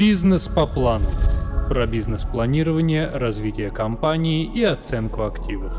[0.00, 1.04] Бизнес по плану.
[1.68, 5.70] Про бизнес-планирование, развитие компании и оценку активов.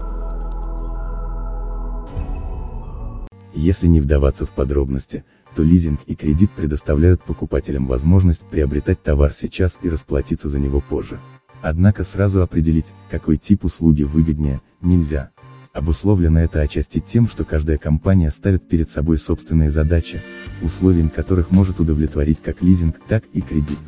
[3.55, 9.79] Если не вдаваться в подробности, то лизинг и кредит предоставляют покупателям возможность приобретать товар сейчас
[9.81, 11.19] и расплатиться за него позже.
[11.63, 15.31] Однако сразу определить, какой тип услуги выгоднее, нельзя.
[15.73, 20.21] Обусловлено это отчасти тем, что каждая компания ставит перед собой собственные задачи,
[20.61, 23.79] условием которых может удовлетворить как лизинг, так и кредит.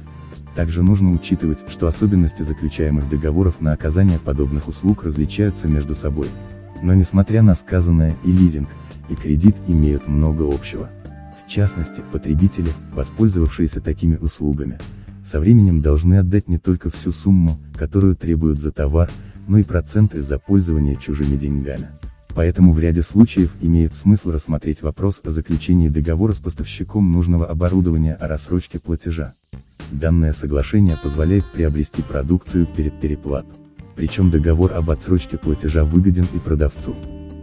[0.55, 6.27] Также нужно учитывать, что особенности заключаемых договоров на оказание подобных услуг различаются между собой.
[6.81, 8.69] Но несмотря на сказанное, и лизинг,
[9.09, 10.89] и кредит имеют много общего.
[11.45, 14.77] В частности, потребители, воспользовавшиеся такими услугами,
[15.23, 19.09] со временем должны отдать не только всю сумму, которую требуют за товар,
[19.47, 21.87] но и проценты за пользование чужими деньгами.
[22.35, 28.15] Поэтому в ряде случаев имеет смысл рассмотреть вопрос о заключении договора с поставщиком нужного оборудования
[28.15, 29.33] о рассрочке платежа.
[29.93, 33.45] Данное соглашение позволяет приобрести продукцию перед переплат.
[33.95, 36.95] Причем договор об отсрочке платежа выгоден и продавцу.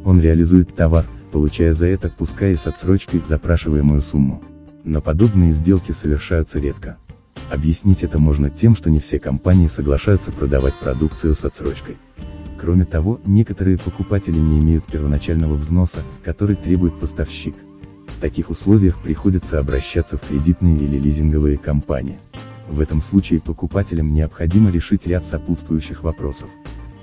[0.05, 4.43] Он реализует товар, получая за это, пускай и с отсрочкой, запрашиваемую сумму.
[4.83, 6.97] Но подобные сделки совершаются редко.
[7.53, 11.99] Объяснить это можно тем, что не все компании соглашаются продавать продукцию с отсрочкой.
[12.61, 17.55] Кроме того, некоторые покупатели не имеют первоначального взноса, который требует поставщик.
[18.09, 22.19] В таких условиях приходится обращаться в кредитные или лизинговые компании.
[22.71, 26.49] В этом случае покупателям необходимо решить ряд сопутствующих вопросов.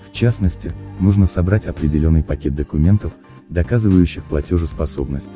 [0.09, 3.11] В частности, нужно собрать определенный пакет документов,
[3.49, 5.33] доказывающих платежеспособность.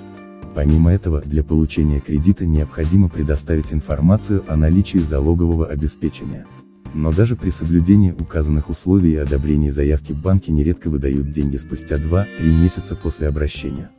[0.56, 6.46] Помимо этого, для получения кредита необходимо предоставить информацию о наличии залогового обеспечения.
[6.94, 12.42] Но даже при соблюдении указанных условий и одобрении заявки банки нередко выдают деньги спустя 2-3
[12.42, 13.90] месяца после обращения.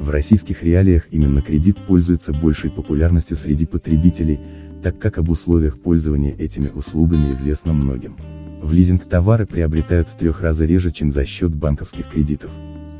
[0.00, 4.40] В российских реалиях именно кредит пользуется большей популярностью среди потребителей,
[4.84, 8.18] так как об условиях пользования этими услугами известно многим.
[8.60, 12.50] В лизинг товары приобретают в трех раза реже, чем за счет банковских кредитов.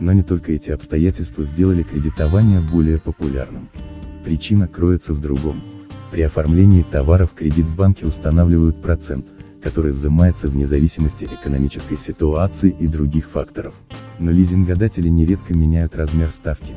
[0.01, 3.69] Но не только эти обстоятельства сделали кредитование более популярным.
[4.25, 5.61] Причина кроется в другом.
[6.11, 9.27] При оформлении товара в кредит банки устанавливают процент,
[9.63, 13.75] который взимается вне зависимости экономической ситуации и других факторов.
[14.19, 16.73] Но лизингодатели нередко меняют размер ставки.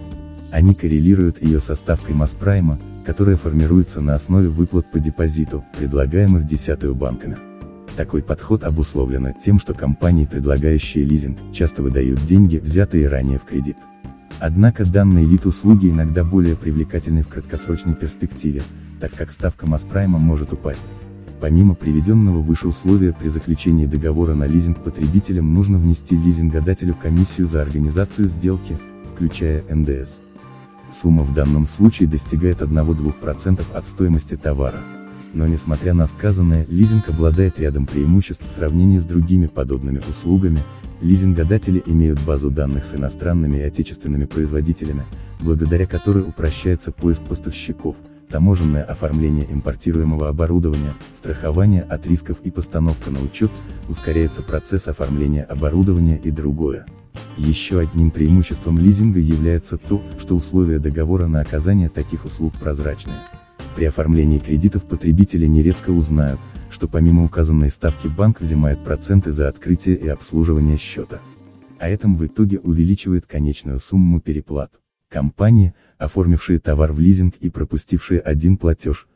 [0.51, 6.95] Они коррелируют ее со ставкой Маспрайма, которая формируется на основе выплат по депозиту, предлагаемых десятую
[6.95, 7.37] банками.
[7.97, 13.77] Такой подход обусловлен тем, что компании, предлагающие лизинг, часто выдают деньги, взятые ранее в кредит.
[14.39, 18.61] Однако данный вид услуги иногда более привлекательный в краткосрочной перспективе,
[19.01, 20.93] так как ставка Маспрайма может упасть.
[21.41, 27.61] Помимо приведенного выше условия при заключении договора на лизинг потребителям нужно внести лизингодателю комиссию за
[27.61, 28.77] организацию сделки,
[29.13, 30.26] включая НДС.
[30.91, 34.81] Сумма в данном случае достигает 1-2% от стоимости товара.
[35.33, 40.59] Но несмотря на сказанное, лизинг обладает рядом преимуществ в сравнении с другими подобными услугами,
[41.01, 45.03] лизингодатели имеют базу данных с иностранными и отечественными производителями,
[45.41, 47.95] благодаря которой упрощается поиск поставщиков,
[48.29, 53.51] таможенное оформление импортируемого оборудования, страхование от рисков и постановка на учет,
[53.89, 56.85] ускоряется процесс оформления оборудования и другое.
[57.37, 63.17] Еще одним преимуществом лизинга является то, что условия договора на оказание таких услуг прозрачные.
[63.75, 66.39] При оформлении кредитов потребители нередко узнают,
[66.71, 71.19] что помимо указанной ставки банк взимает проценты за открытие и обслуживание счета.
[71.79, 74.71] А этом в итоге увеличивает конечную сумму переплат.
[75.09, 79.07] Компании, оформившие товар в лизинг и пропустившие один платеж,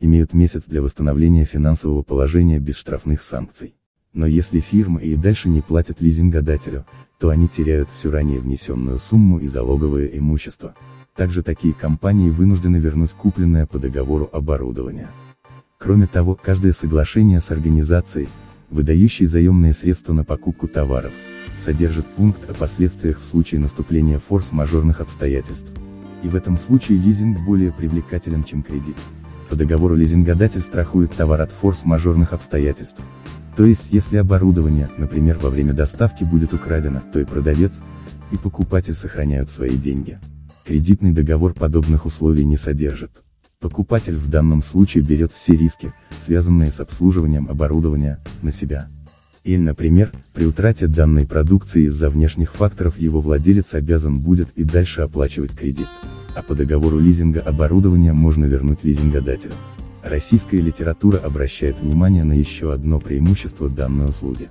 [0.00, 3.74] имеют месяц для восстановления финансового положения без штрафных санкций.
[4.12, 6.84] Но если фирмы и дальше не платят лизингодателю,
[7.18, 10.74] то они теряют всю ранее внесенную сумму и залоговое имущество.
[11.14, 15.08] Также такие компании вынуждены вернуть купленное по договору оборудование.
[15.78, 18.28] Кроме того, каждое соглашение с организацией,
[18.70, 21.12] выдающей заемные средства на покупку товаров,
[21.58, 25.70] содержит пункт о последствиях в случае наступления форс-мажорных обстоятельств.
[26.22, 28.96] И в этом случае лизинг более привлекателен, чем кредит.
[29.48, 33.02] По договору лизингодатель страхует товар от форс-мажорных обстоятельств.
[33.56, 37.80] То есть, если оборудование, например, во время доставки будет украдено, то и продавец,
[38.32, 40.18] и покупатель сохраняют свои деньги.
[40.64, 43.10] Кредитный договор подобных условий не содержит.
[43.60, 48.88] Покупатель в данном случае берет все риски, связанные с обслуживанием оборудования, на себя.
[49.42, 55.02] И, например, при утрате данной продукции из-за внешних факторов его владелец обязан будет и дальше
[55.02, 55.88] оплачивать кредит.
[56.34, 59.54] А по договору лизинга оборудование можно вернуть лизингодателю.
[60.02, 64.48] Российская литература обращает внимание на еще одно преимущество данной услуги.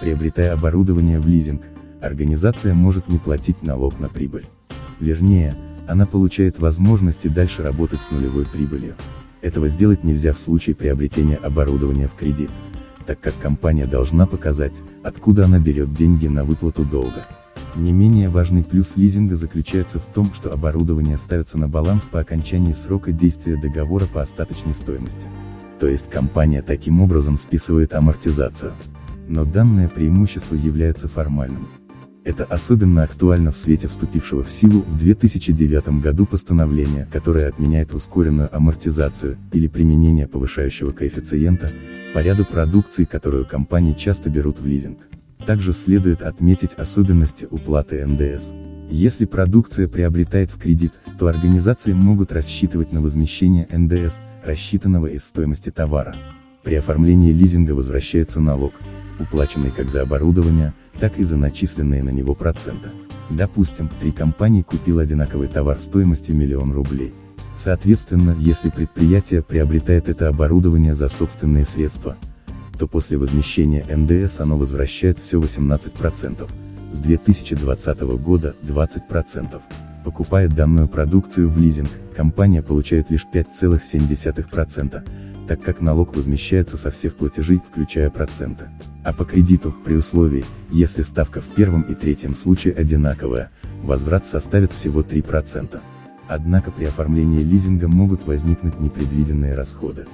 [0.00, 1.62] Приобретая оборудование в лизинг,
[2.00, 4.46] организация может не платить налог на прибыль.
[5.00, 5.54] Вернее,
[5.88, 8.94] она получает возможность и дальше работать с нулевой прибылью.
[9.40, 12.50] Этого сделать нельзя в случае приобретения оборудования в кредит,
[13.04, 17.26] так как компания должна показать, откуда она берет деньги на выплату долга.
[17.74, 22.74] Не менее важный плюс лизинга заключается в том, что оборудование ставится на баланс по окончании
[22.74, 25.26] срока действия договора по остаточной стоимости.
[25.80, 28.72] То есть компания таким образом списывает амортизацию.
[29.26, 31.66] Но данное преимущество является формальным.
[32.24, 38.54] Это особенно актуально в свете вступившего в силу в 2009 году постановления, которое отменяет ускоренную
[38.54, 41.70] амортизацию, или применение повышающего коэффициента,
[42.14, 44.98] по ряду продукций, которую компании часто берут в лизинг.
[45.46, 48.52] Также следует отметить особенности уплаты НДС.
[48.90, 55.70] Если продукция приобретает в кредит, то организации могут рассчитывать на возмещение НДС, рассчитанного из стоимости
[55.70, 56.14] товара.
[56.62, 58.74] При оформлении лизинга возвращается налог,
[59.18, 62.90] уплаченный как за оборудование, так и за начисленные на него проценты.
[63.30, 67.14] Допустим, три компании купил одинаковый товар стоимостью миллион рублей.
[67.56, 72.16] Соответственно, если предприятие приобретает это оборудование за собственные средства,
[72.82, 76.50] то после возмещения НДС оно возвращает все 18%,
[76.92, 79.60] с 2020 года 20%.
[80.04, 87.14] Покупая данную продукцию в лизинг, компания получает лишь 5,7%, так как налог возмещается со всех
[87.14, 88.64] платежей, включая проценты.
[89.04, 93.52] А по кредиту, при условии, если ставка в первом и третьем случае одинаковая,
[93.84, 95.80] возврат составит всего 3%.
[96.26, 100.06] Однако при оформлении лизинга могут возникнуть непредвиденные расходы.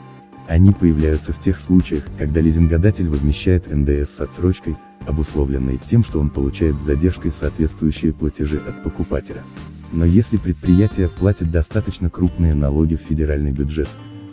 [0.49, 6.31] Они появляются в тех случаях, когда лизингодатель возмещает НДС с отсрочкой, обусловленной тем, что он
[6.31, 9.43] получает с задержкой соответствующие платежи от покупателя.
[9.93, 13.89] Но если предприятие платит достаточно крупные налоги в федеральный бюджет,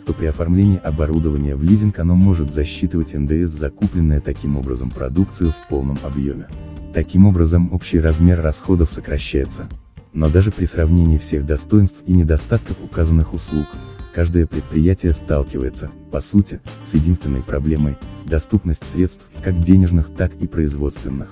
[0.06, 5.52] то при оформлении оборудования в лизинг оно может засчитывать НДС за купленное таким образом продукцию
[5.52, 6.46] в полном объеме.
[6.94, 9.68] Таким образом общий размер расходов сокращается.
[10.14, 13.66] Но даже при сравнении всех достоинств и недостатков указанных услуг,
[14.14, 21.28] каждое предприятие сталкивается, по сути, с единственной проблемой– доступность средств, как денежных, так и производственных.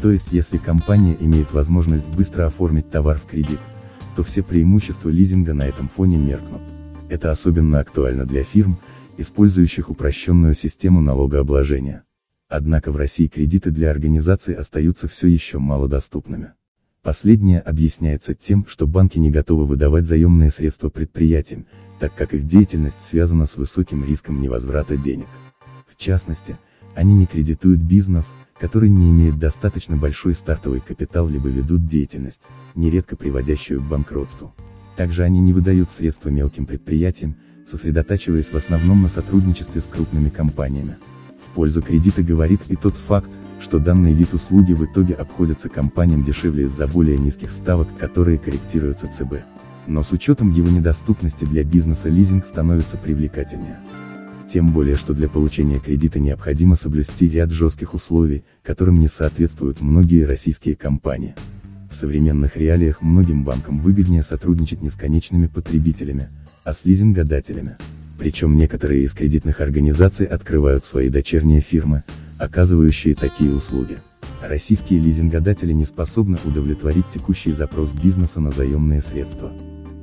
[0.00, 3.58] То есть если компания имеет возможность быстро оформить товар в кредит,
[4.14, 6.62] то все преимущества лизинга на этом фоне меркнут.
[7.08, 8.78] Это особенно актуально для фирм,
[9.16, 12.04] использующих упрощенную систему налогообложения.
[12.48, 16.52] Однако в России кредиты для организаций остаются все еще малодоступными.
[17.02, 21.66] Последнее объясняется тем, что банки не готовы выдавать заемные средства предприятиям,
[22.00, 25.28] так как их деятельность связана с высоким риском невозврата денег.
[25.86, 26.56] В частности,
[26.94, 32.42] они не кредитуют бизнес, который не имеет достаточно большой стартовый капитал либо ведут деятельность,
[32.74, 34.52] нередко приводящую к банкротству.
[34.96, 40.96] Также они не выдают средства мелким предприятиям, сосредотачиваясь в основном на сотрудничестве с крупными компаниями.
[41.46, 46.24] В пользу кредита говорит и тот факт, что данный вид услуги в итоге обходится компаниям
[46.24, 49.36] дешевле из-за более низких ставок, которые корректируются ЦБ.
[49.86, 53.78] Но с учетом его недоступности для бизнеса лизинг становится привлекательнее.
[54.48, 60.24] Тем более, что для получения кредита необходимо соблюсти ряд жестких условий, которым не соответствуют многие
[60.24, 61.34] российские компании.
[61.90, 66.28] В современных реалиях многим банкам выгоднее сотрудничать не с конечными потребителями,
[66.64, 67.76] а с лизингодателями.
[68.18, 72.02] Причем некоторые из кредитных организаций открывают свои дочерние фирмы,
[72.38, 73.98] оказывающие такие услуги.
[74.42, 79.52] Российские лизингодатели не способны удовлетворить текущий запрос бизнеса на заемные средства.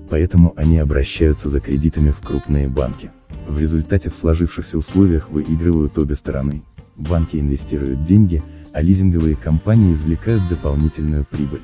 [0.10, 3.12] Поэтому они обращаются за кредитами в крупные банки.
[3.48, 6.64] В результате в сложившихся условиях выигрывают обе стороны.
[6.96, 11.62] Банки инвестируют деньги, а лизинговые компании извлекают дополнительную прибыль.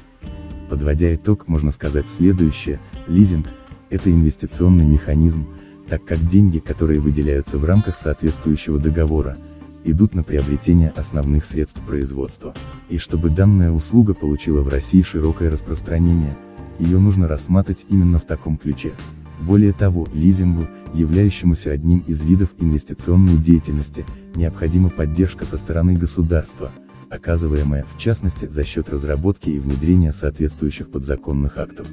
[0.70, 3.48] Подводя итог, можно сказать следующее, лизинг–
[3.90, 5.46] это инвестиционный механизм,
[5.90, 9.38] так как деньги, которые выделяются в рамках соответствующего договора,
[9.84, 12.54] идут на приобретение основных средств производства.
[12.90, 16.38] И чтобы данная услуга получила в России широкое распространение,
[16.80, 18.94] ее нужно рассматривать именно в таком ключе.
[19.42, 26.72] Более того, лизингу, являющемуся одним из видов инвестиционной деятельности, необходима поддержка со стороны государства–
[27.12, 31.88] оказываемая, в частности, за счет разработки и внедрения соответствующих подзаконных актов.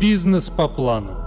[0.00, 1.21] Бизнес по плану.